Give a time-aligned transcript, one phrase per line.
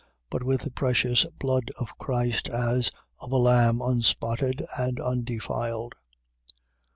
[0.31, 5.93] But with the precious blood of Christ, as of a lamb unspotted and undefiled
[6.47, 6.57] 1:20.